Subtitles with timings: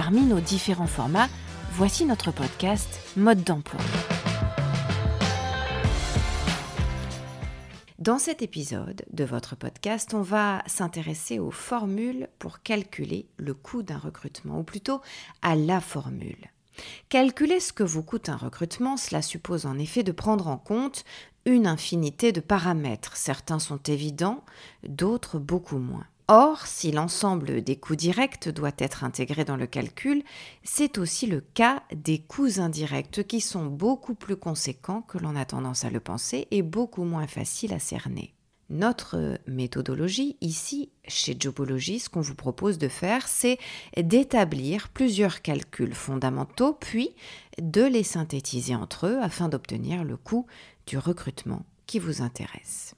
[0.00, 1.28] Parmi nos différents formats,
[1.72, 3.80] voici notre podcast Mode d'emploi.
[7.98, 13.82] Dans cet épisode de votre podcast, on va s'intéresser aux formules pour calculer le coût
[13.82, 15.00] d'un recrutement, ou plutôt
[15.42, 16.46] à la formule.
[17.08, 21.04] Calculer ce que vous coûte un recrutement, cela suppose en effet de prendre en compte
[21.44, 23.16] une infinité de paramètres.
[23.16, 24.44] Certains sont évidents,
[24.86, 26.06] d'autres beaucoup moins.
[26.30, 30.22] Or, si l'ensemble des coûts directs doit être intégré dans le calcul,
[30.62, 35.46] c'est aussi le cas des coûts indirects qui sont beaucoup plus conséquents que l'on a
[35.46, 38.34] tendance à le penser et beaucoup moins faciles à cerner.
[38.68, 43.58] Notre méthodologie ici, chez Jobology, ce qu'on vous propose de faire, c'est
[43.96, 47.14] d'établir plusieurs calculs fondamentaux, puis
[47.58, 50.44] de les synthétiser entre eux afin d'obtenir le coût
[50.86, 52.97] du recrutement qui vous intéresse.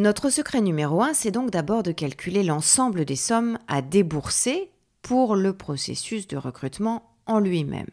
[0.00, 4.70] Notre secret numéro un, c'est donc d'abord de calculer l'ensemble des sommes à débourser
[5.02, 7.90] pour le processus de recrutement en lui-même.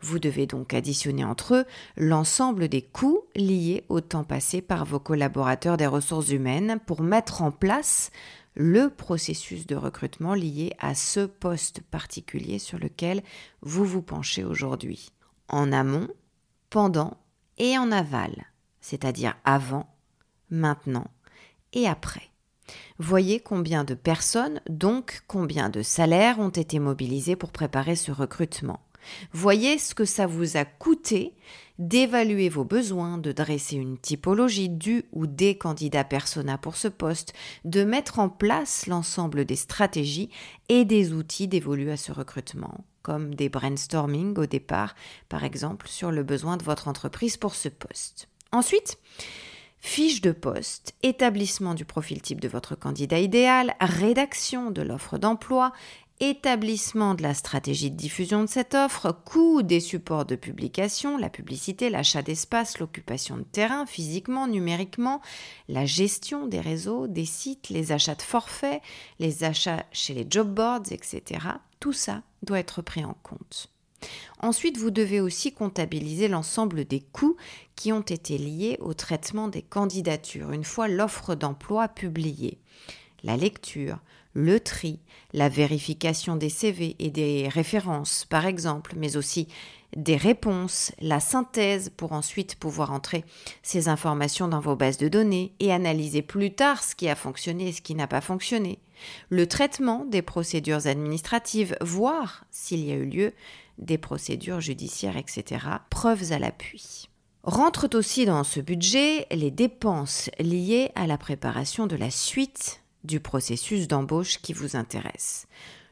[0.00, 1.64] Vous devez donc additionner entre eux
[1.98, 7.42] l'ensemble des coûts liés au temps passé par vos collaborateurs des ressources humaines pour mettre
[7.42, 8.10] en place
[8.54, 13.22] le processus de recrutement lié à ce poste particulier sur lequel
[13.60, 15.10] vous vous penchez aujourd'hui.
[15.48, 16.08] En amont,
[16.70, 17.18] pendant
[17.58, 18.46] et en aval,
[18.80, 19.94] c'est-à-dire avant,
[20.48, 21.04] maintenant
[21.74, 22.30] et après.
[22.98, 28.80] Voyez combien de personnes, donc combien de salaires ont été mobilisés pour préparer ce recrutement.
[29.32, 31.34] Voyez ce que ça vous a coûté
[31.78, 37.34] d'évaluer vos besoins, de dresser une typologie du ou des candidats persona pour ce poste,
[37.64, 40.30] de mettre en place l'ensemble des stratégies
[40.68, 44.94] et des outils dévolus à ce recrutement, comme des brainstorming au départ,
[45.28, 48.28] par exemple, sur le besoin de votre entreprise pour ce poste.
[48.52, 48.98] Ensuite,
[49.84, 55.74] fiche de poste, établissement du profil type de votre candidat idéal, rédaction de l'offre d'emploi,
[56.20, 61.28] établissement de la stratégie de diffusion de cette offre, coût des supports de publication, la
[61.28, 65.20] publicité, l'achat d'espace, l'occupation de terrain physiquement, numériquement,
[65.68, 68.80] la gestion des réseaux, des sites, les achats de forfaits,
[69.18, 71.46] les achats chez les job boards, etc.
[71.78, 73.73] Tout ça doit être pris en compte.
[74.40, 77.36] Ensuite, vous devez aussi comptabiliser l'ensemble des coûts
[77.76, 82.58] qui ont été liés au traitement des candidatures une fois l'offre d'emploi publiée.
[83.22, 83.98] La lecture,
[84.34, 84.98] le tri,
[85.32, 89.48] la vérification des CV et des références, par exemple, mais aussi
[89.96, 93.24] des réponses, la synthèse pour ensuite pouvoir entrer
[93.62, 97.68] ces informations dans vos bases de données et analyser plus tard ce qui a fonctionné
[97.68, 98.80] et ce qui n'a pas fonctionné,
[99.28, 103.32] le traitement des procédures administratives, voir s'il y a eu lieu
[103.78, 105.66] des procédures judiciaires, etc.
[105.90, 107.08] Preuves à l'appui.
[107.42, 113.20] Rentrent aussi dans ce budget les dépenses liées à la préparation de la suite du
[113.20, 115.46] processus d'embauche qui vous intéresse.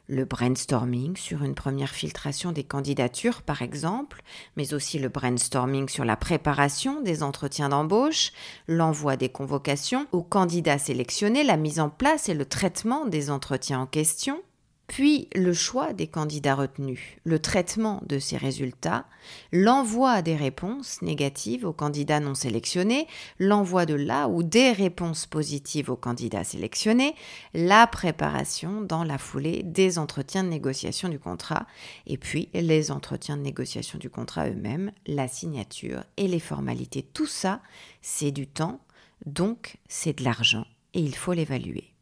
[0.07, 4.21] Le brainstorming sur une première filtration des candidatures, par exemple,
[4.57, 8.33] mais aussi le brainstorming sur la préparation des entretiens d'embauche,
[8.67, 13.79] l'envoi des convocations aux candidats sélectionnés, la mise en place et le traitement des entretiens
[13.79, 14.41] en question,
[14.87, 19.05] puis le choix des candidats retenus, le traitement de ces résultats,
[19.51, 23.07] l'envoi des réponses négatives aux candidats non sélectionnés,
[23.39, 27.15] l'envoi de là ou des réponses positives aux candidats sélectionnés,
[27.53, 31.65] la préparation dans la foulée des entretiens de négociation du contrat,
[32.05, 37.03] et puis les entretiens de négociation du contrat eux-mêmes, la signature et les formalités.
[37.03, 37.61] Tout ça,
[38.01, 38.81] c'est du temps,
[39.25, 41.92] donc c'est de l'argent, et il faut l'évaluer.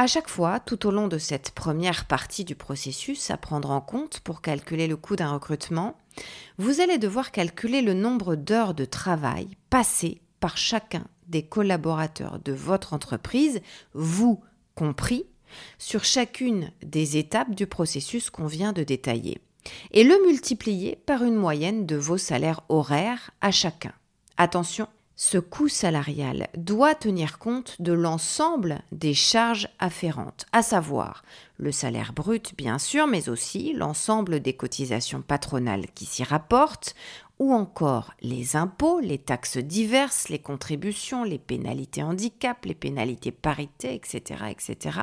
[0.00, 3.80] À chaque fois, tout au long de cette première partie du processus à prendre en
[3.80, 5.96] compte pour calculer le coût d'un recrutement,
[6.56, 12.52] vous allez devoir calculer le nombre d'heures de travail passées par chacun des collaborateurs de
[12.52, 13.60] votre entreprise,
[13.92, 14.40] vous
[14.76, 15.26] compris,
[15.78, 19.40] sur chacune des étapes du processus qu'on vient de détailler,
[19.90, 23.94] et le multiplier par une moyenne de vos salaires horaires à chacun.
[24.36, 24.86] Attention,
[25.20, 31.24] ce coût salarial doit tenir compte de l'ensemble des charges afférentes, à savoir
[31.56, 36.94] le salaire brut bien sûr, mais aussi l'ensemble des cotisations patronales qui s'y rapportent,
[37.40, 43.94] ou encore les impôts, les taxes diverses, les contributions, les pénalités handicap, les pénalités parité,
[43.94, 45.00] etc., etc.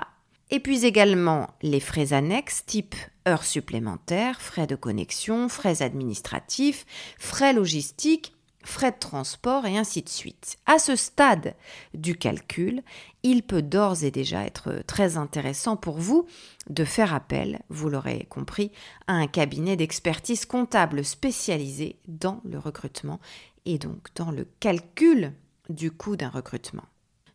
[0.49, 2.95] Et puis également les frais annexes type
[3.27, 6.85] heures supplémentaires, frais de connexion, frais administratifs,
[7.19, 8.34] frais logistiques,
[8.65, 10.57] frais de transport et ainsi de suite.
[10.65, 11.55] À ce stade
[11.93, 12.83] du calcul,
[13.23, 16.25] il peut d'ores et déjà être très intéressant pour vous
[16.69, 18.71] de faire appel, vous l'aurez compris,
[19.07, 23.19] à un cabinet d'expertise comptable spécialisé dans le recrutement
[23.65, 25.31] et donc dans le calcul
[25.69, 26.83] du coût d'un recrutement.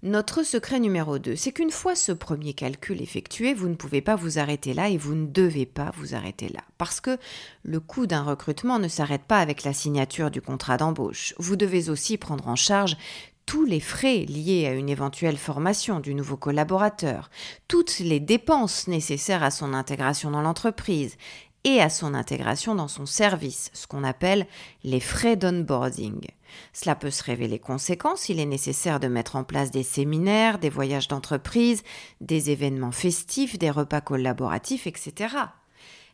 [0.03, 4.17] Notre secret numéro 2, c'est qu'une fois ce premier calcul effectué, vous ne pouvez pas
[4.17, 6.63] vous arrêter là et vous ne devez pas vous arrêter là.
[6.79, 7.19] Parce que
[7.65, 11.35] le coût d'un recrutement ne s'arrête pas avec la signature du contrat d'embauche.
[11.39, 12.97] Vous devez aussi prendre en charge
[13.45, 17.29] tous les frais liés à une éventuelle formation du nouveau collaborateur,
[17.69, 21.19] toutes les dépenses nécessaires à son intégration dans l'entreprise
[21.65, 24.47] et à son intégration dans son service, ce qu'on appelle
[24.83, 26.27] les frais d'onboarding.
[26.73, 30.71] Cela peut se révéler conséquent s'il est nécessaire de mettre en place des séminaires, des
[30.71, 31.83] voyages d'entreprise,
[32.21, 35.35] des événements festifs, des repas collaboratifs, etc.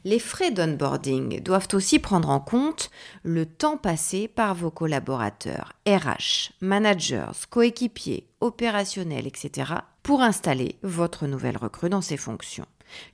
[0.05, 2.91] Les frais d'onboarding doivent aussi prendre en compte
[3.25, 9.73] le temps passé par vos collaborateurs, RH, managers, coéquipiers, opérationnels, etc.,
[10.05, 12.67] pour installer votre nouvelle recrue dans ses fonctions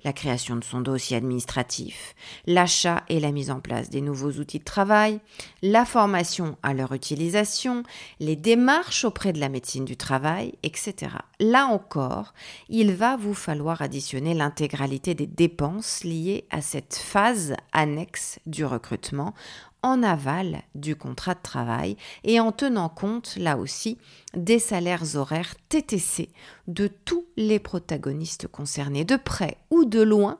[0.04, 2.14] la création de son dossier administratif,
[2.46, 5.20] l'achat et la mise en place des nouveaux outils de travail,
[5.62, 7.82] la formation à leur utilisation,
[8.20, 11.12] les démarches auprès de la médecine du travail, etc.
[11.40, 12.34] Là encore,
[12.68, 19.34] il va vous falloir additionner l'intégralité des dépenses liées à cette phase annexe du recrutement
[19.82, 23.98] en aval du contrat de travail et en tenant compte, là aussi,
[24.34, 26.30] des salaires horaires TTC
[26.68, 30.38] de tous les protagonistes concernés, de près ou de loin,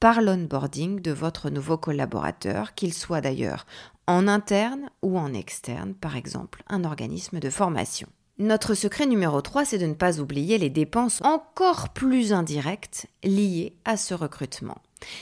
[0.00, 3.66] par l'onboarding de votre nouveau collaborateur, qu'il soit d'ailleurs
[4.06, 8.08] en interne ou en externe, par exemple un organisme de formation.
[8.38, 13.74] Notre secret numéro 3, c'est de ne pas oublier les dépenses encore plus indirectes liées
[13.84, 14.78] à ce recrutement,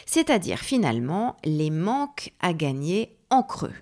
[0.06, 3.74] c'est-à-dire finalement les manques à gagner en creux.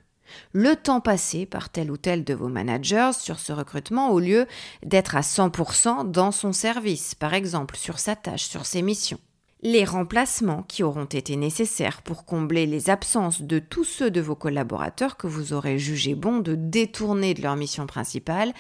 [0.53, 4.47] Le temps passé par tel ou tel de vos managers sur ce recrutement au lieu
[4.85, 9.21] d'être à 100% dans son service, par exemple sur sa tâche, sur ses missions.
[9.63, 14.37] Les remplacements qui auront été nécessaires pour combler les absences de tous ceux de vos
[14.37, 18.53] collaborateurs que vous aurez jugé bon de détourner de leur mission principale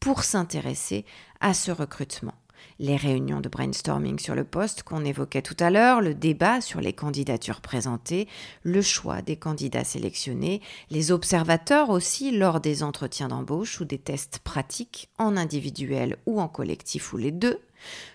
[0.00, 1.04] pour s'intéresser
[1.40, 2.34] à ce recrutement
[2.80, 6.80] les réunions de brainstorming sur le poste qu'on évoquait tout à l'heure, le débat sur
[6.80, 8.26] les candidatures présentées,
[8.62, 14.38] le choix des candidats sélectionnés, les observateurs aussi lors des entretiens d'embauche ou des tests
[14.38, 17.60] pratiques en individuel ou en collectif ou les deux,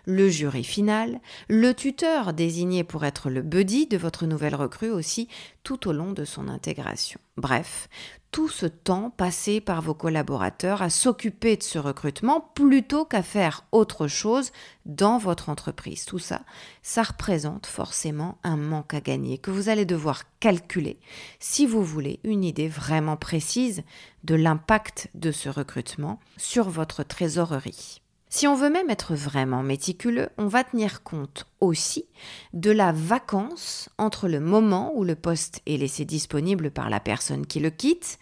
[0.06, 1.20] le jury final,
[1.50, 5.28] le tuteur désigné pour être le buddy de votre nouvelle recrue aussi
[5.64, 7.20] tout au long de son intégration.
[7.38, 7.90] Bref,
[8.36, 13.64] tout ce temps passé par vos collaborateurs à s'occuper de ce recrutement plutôt qu'à faire
[13.72, 14.52] autre chose
[14.86, 16.04] dans votre entreprise.
[16.04, 16.42] Tout ça,
[16.82, 21.00] ça représente forcément un manque à gagner que vous allez devoir calculer
[21.40, 23.84] si vous voulez une idée vraiment précise
[24.26, 28.02] de l'impact de ce recrutement sur votre trésorerie.
[28.36, 32.04] Si on veut même être vraiment méticuleux, on va tenir compte aussi
[32.52, 37.48] de la vacance entre le moment où le poste est laissé disponible par la personne
[37.48, 38.20] qui le quitte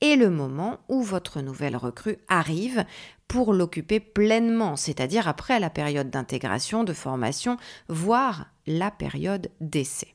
[0.00, 2.84] et le moment où votre nouvelle recrue arrive
[3.26, 7.56] pour l'occuper pleinement, c'est-à-dire après la période d'intégration, de formation,
[7.88, 10.14] voire la période d'essai.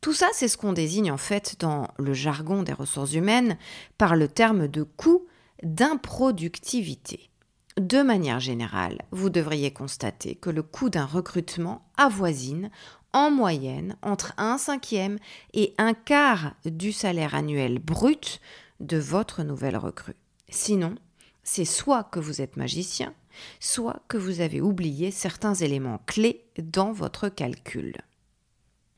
[0.00, 3.58] Tout ça, c'est ce qu'on désigne en fait dans le jargon des ressources humaines
[3.98, 5.26] par le terme de coût
[5.64, 7.31] d'improductivité.
[7.78, 12.70] De manière générale, vous devriez constater que le coût d'un recrutement avoisine
[13.12, 15.18] en moyenne entre un cinquième
[15.54, 18.40] et un quart du salaire annuel brut
[18.80, 20.16] de votre nouvelle recrue.
[20.48, 20.96] Sinon,
[21.44, 23.14] c'est soit que vous êtes magicien,
[23.58, 27.94] soit que vous avez oublié certains éléments clés dans votre calcul.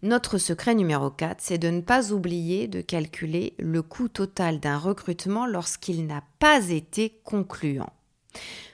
[0.03, 4.77] Notre secret numéro 4, c'est de ne pas oublier de calculer le coût total d'un
[4.77, 7.93] recrutement lorsqu'il n'a pas été concluant.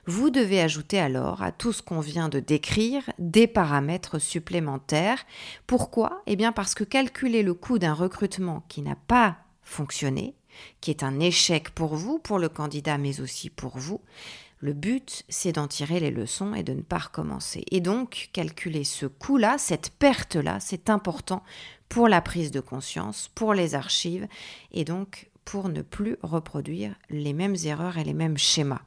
[0.07, 5.25] Vous devez ajouter alors à tout ce qu'on vient de décrire des paramètres supplémentaires.
[5.67, 6.23] Pourquoi?
[6.27, 10.35] Eh bien parce que calculer le coût d'un recrutement qui n'a pas fonctionné,
[10.81, 14.01] qui est un échec pour vous, pour le candidat, mais aussi pour vous,
[14.63, 17.65] le but, c'est d'en tirer les leçons et de ne pas recommencer.
[17.71, 21.43] Et donc, calculer ce coût-là, cette perte-là, c'est important
[21.89, 24.29] pour la prise de conscience, pour les archives,
[24.73, 28.83] et donc pour ne plus reproduire les mêmes erreurs et les mêmes schémas.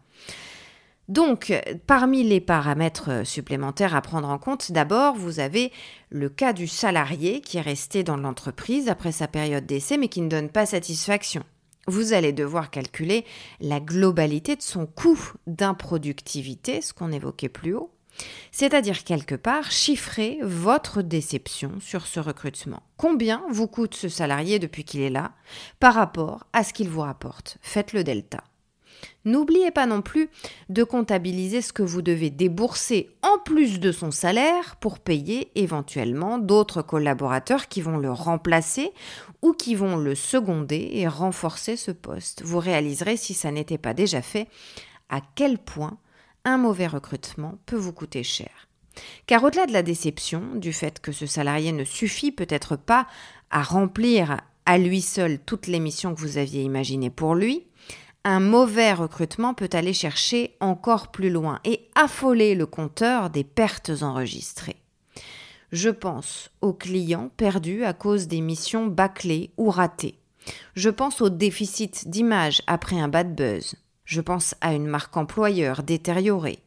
[1.09, 1.53] Donc,
[1.85, 5.71] parmi les paramètres supplémentaires à prendre en compte, d'abord, vous avez
[6.09, 10.21] le cas du salarié qui est resté dans l'entreprise après sa période d'essai mais qui
[10.21, 11.43] ne donne pas satisfaction.
[11.87, 13.25] Vous allez devoir calculer
[13.59, 17.91] la globalité de son coût d'improductivité, ce qu'on évoquait plus haut,
[18.51, 22.83] C'est-à-dire quelque part chiffrer votre déception sur ce recrutement.
[22.95, 25.33] Combien vous coûte ce salarié depuis qu'il est là
[25.79, 27.57] par rapport à ce qu'il vous rapporte?
[27.61, 28.43] Faites le delta.
[29.25, 30.29] N'oubliez pas non plus
[30.69, 36.37] de comptabiliser ce que vous devez débourser en plus de son salaire pour payer éventuellement
[36.37, 38.91] d'autres collaborateurs qui vont le remplacer
[39.41, 42.43] ou qui vont le seconder et renforcer ce poste.
[42.43, 44.47] Vous réaliserez, si ça n'était pas déjà fait,
[45.09, 45.97] à quel point
[46.45, 48.67] un mauvais recrutement peut vous coûter cher.
[49.25, 53.07] Car au-delà de la déception, du fait que ce salarié ne suffit peut-être pas
[53.49, 57.65] à remplir à lui seul toutes les missions que vous aviez imaginées pour lui,
[58.25, 63.91] un mauvais recrutement peut aller chercher encore plus loin et affoler le compteur des pertes
[64.01, 64.77] enregistrées.
[65.71, 70.19] Je pense aux clients perdus à cause des missions bâclées ou ratées.
[70.75, 73.75] Je pense au déficit d'image après un bad buzz.
[74.05, 76.59] Je pense à une marque employeur détériorée.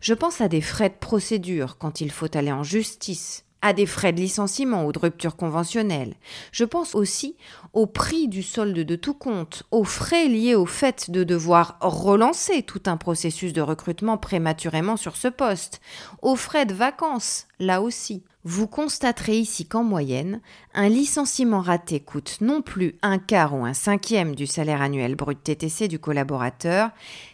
[0.00, 3.86] Je pense à des frais de procédure quand il faut aller en justice à des
[3.86, 6.16] frais de licenciement ou de rupture conventionnelle.
[6.52, 7.34] Je pense aussi
[7.72, 12.62] au prix du solde de tout compte, aux frais liés au fait de devoir relancer
[12.62, 15.80] tout un processus de recrutement prématurément sur ce poste,
[16.20, 18.22] aux frais de vacances, là aussi.
[18.46, 20.42] Vous constaterez ici qu'en moyenne,
[20.74, 25.42] un licenciement raté coûte non plus un quart ou un cinquième du salaire annuel brut
[25.42, 26.90] TTC du collaborateur,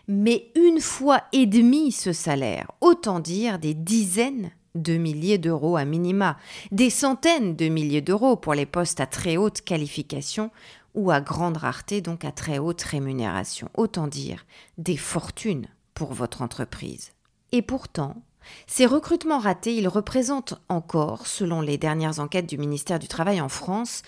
[0.06, 5.84] mais une fois et demi ce salaire, autant dire des dizaines de milliers d'euros à
[5.84, 6.36] minima,
[6.70, 10.50] des centaines de milliers d'euros pour les postes à très haute qualification
[10.94, 13.68] ou à grande rareté, donc à très haute rémunération.
[13.76, 14.46] Autant dire
[14.78, 17.12] des fortunes pour votre entreprise.
[17.52, 18.22] Et pourtant,
[18.66, 23.48] ces recrutements ratés, ils représentent encore, selon les dernières enquêtes du ministère du Travail en
[23.48, 24.02] France,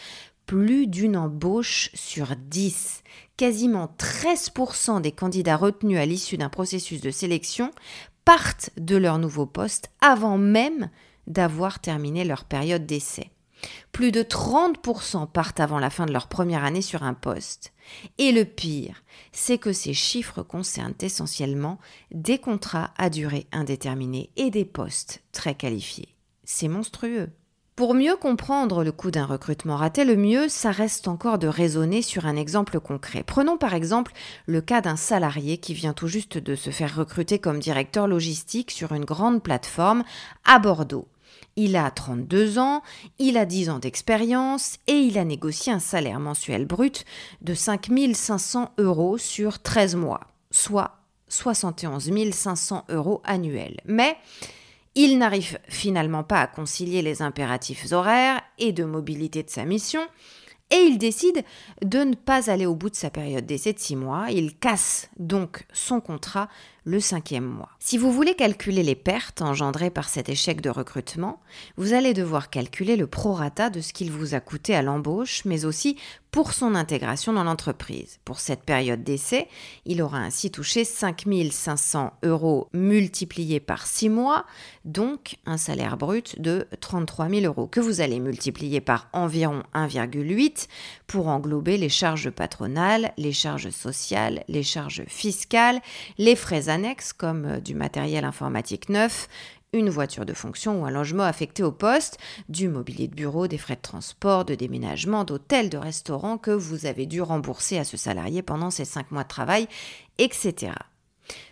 [0.46, 3.02] plus d'une embauche sur dix.
[3.36, 7.70] Quasiment 13% des candidats retenus à l'issue d'un processus de sélection
[8.24, 10.90] partent de leur nouveau poste avant même
[11.26, 13.30] d'avoir terminé leur période d'essai.
[13.92, 17.72] Plus de 30% partent avant la fin de leur première année sur un poste.
[18.18, 21.78] Et le pire, c'est que ces chiffres concernent essentiellement
[22.10, 26.14] des contrats à durée indéterminée et des postes très qualifiés.
[26.44, 27.30] C'est monstrueux.
[27.74, 32.02] Pour mieux comprendre le coût d'un recrutement raté, le mieux, ça reste encore de raisonner
[32.02, 33.22] sur un exemple concret.
[33.22, 34.12] Prenons par exemple
[34.44, 38.70] le cas d'un salarié qui vient tout juste de se faire recruter comme directeur logistique
[38.70, 40.04] sur une grande plateforme
[40.44, 41.08] à Bordeaux.
[41.56, 42.82] Il a 32 ans,
[43.18, 47.06] il a 10 ans d'expérience et il a négocié un salaire mensuel brut
[47.40, 50.98] de 5500 euros sur 13 mois, soit
[51.28, 53.80] 71 500 euros annuels.
[53.86, 54.18] Mais
[54.94, 60.02] il n'arrive finalement pas à concilier les impératifs horaires et de mobilité de sa mission,
[60.72, 61.44] et il décide
[61.82, 64.28] de ne pas aller au bout de sa période d'essai de six mois.
[64.30, 66.48] Il casse donc son contrat
[66.84, 67.68] le cinquième mois.
[67.78, 71.40] Si vous voulez calculer les pertes engendrées par cet échec de recrutement,
[71.76, 75.66] vous allez devoir calculer le prorata de ce qu'il vous a coûté à l'embauche, mais
[75.66, 75.98] aussi
[76.32, 78.18] pour son intégration dans l'entreprise.
[78.24, 79.48] Pour cette période d'essai,
[79.84, 84.46] il aura ainsi touché 5500 euros multipliés par 6 mois,
[84.86, 90.68] donc un salaire brut de 33 000 euros, que vous allez multiplier par environ 1,8
[91.06, 95.82] pour englober les charges patronales, les charges sociales, les charges fiscales,
[96.16, 99.28] les frais annexes comme euh, du matériel informatique neuf,
[99.72, 103.58] une voiture de fonction ou un logement affecté au poste, du mobilier de bureau, des
[103.58, 107.96] frais de transport, de déménagement, d'hôtel, de restaurant que vous avez dû rembourser à ce
[107.96, 109.68] salarié pendant ces cinq mois de travail,
[110.18, 110.72] etc.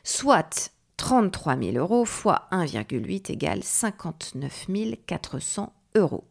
[0.04, 4.66] Soit 33 000 euros fois 1,8 égale 59
[5.06, 6.24] 400 euros.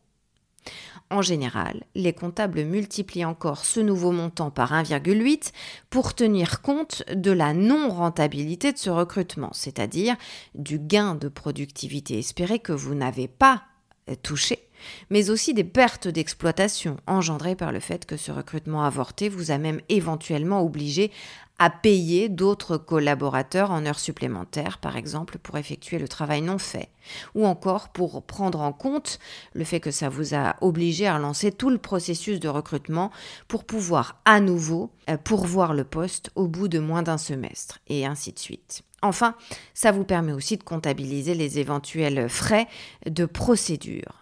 [1.11, 5.51] En général, les comptables multiplient encore ce nouveau montant par 1,8
[5.89, 10.15] pour tenir compte de la non-rentabilité de ce recrutement, c'est-à-dire
[10.53, 13.63] du gain de productivité espéré que vous n'avez pas
[14.11, 14.69] euh, touché,
[15.09, 19.57] mais aussi des pertes d'exploitation engendrées par le fait que ce recrutement avorté vous a
[19.57, 21.11] même éventuellement obligé
[21.59, 26.89] à payer d'autres collaborateurs en heures supplémentaires, par exemple, pour effectuer le travail non fait,
[27.35, 29.19] ou encore pour prendre en compte
[29.53, 33.11] le fait que ça vous a obligé à relancer tout le processus de recrutement
[33.47, 38.05] pour pouvoir à nouveau euh, pourvoir le poste au bout de moins d'un semestre, et
[38.05, 38.83] ainsi de suite.
[39.01, 39.35] Enfin,
[39.73, 42.67] ça vous permet aussi de comptabiliser les éventuels frais
[43.05, 44.18] de procédure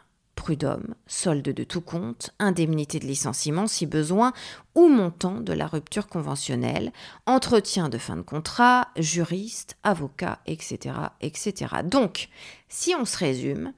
[0.48, 4.32] prud'homme, solde de tout compte, indemnité de licenciement si besoin,
[4.76, 6.94] ou montant de la rupture conventionnelle,
[7.26, 10.96] entretien de fin de contrat, juriste, avocat, etc.
[11.20, 11.54] etc.
[11.84, 12.30] Donc,
[12.70, 13.74] si on se résume,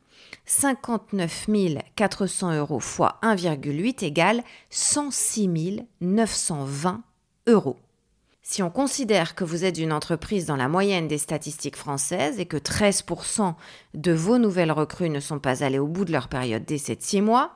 [0.46, 1.48] 59
[1.96, 7.02] 400 euros fois 1,8 égale 106 920
[7.48, 7.78] euros.
[8.52, 12.48] Si on considère que vous êtes une entreprise dans la moyenne des statistiques françaises et
[12.48, 13.54] que 13%
[13.94, 17.04] de vos nouvelles recrues ne sont pas allées au bout de leur période d'essai de
[17.04, 17.52] 6 mois,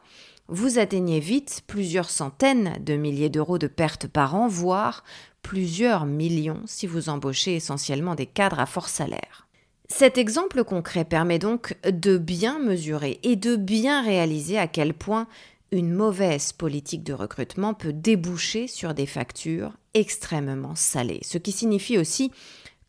[0.49, 5.03] vous atteignez vite plusieurs centaines de milliers d'euros de pertes par an, voire
[5.41, 9.47] plusieurs millions si vous embauchez essentiellement des cadres à fort salaire.
[9.87, 15.27] Cet exemple concret permet donc de bien mesurer et de bien réaliser à quel point
[15.73, 21.21] une mauvaise politique de recrutement peut déboucher sur des factures extrêmement salées.
[21.23, 22.31] Ce qui signifie aussi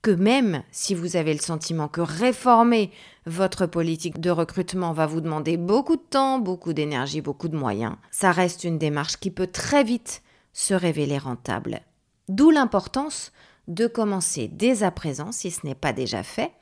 [0.02, 2.90] que même si vous avez le sentiment que réformer
[3.24, 7.96] votre politique de recrutement va vous demander beaucoup de temps, beaucoup d'énergie, beaucoup de moyens,
[8.10, 10.22] ça reste une démarche qui peut très vite
[10.52, 11.80] se révéler rentable.
[12.28, 13.32] D'où l'importance
[13.66, 16.52] de commencer dès à présent, si ce n'est pas déjà fait,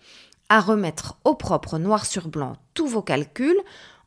[0.49, 3.61] à remettre au propre noir sur blanc tous vos calculs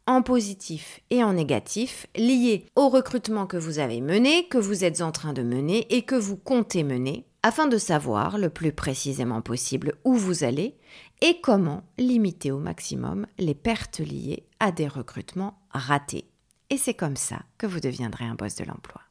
[0.07, 5.01] en positif et en négatif, liés au recrutement que vous avez mené, que vous êtes
[5.01, 9.41] en train de mener et que vous comptez mener, afin de savoir le plus précisément
[9.41, 10.75] possible où vous allez
[11.21, 16.25] et comment limiter au maximum les pertes liées à des recrutements ratés.
[16.69, 19.01] Et c'est comme ça que vous deviendrez un boss de l'emploi.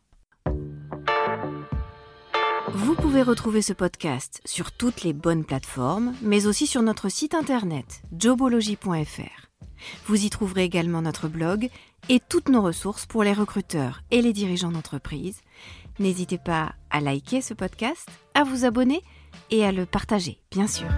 [2.73, 7.35] Vous pouvez retrouver ce podcast sur toutes les bonnes plateformes, mais aussi sur notre site
[7.35, 9.44] internet jobology.fr.
[10.07, 11.69] Vous y trouverez également notre blog
[12.09, 15.41] et toutes nos ressources pour les recruteurs et les dirigeants d'entreprise.
[15.99, 19.03] N'hésitez pas à liker ce podcast, à vous abonner
[19.51, 20.89] et à le partager, bien sûr.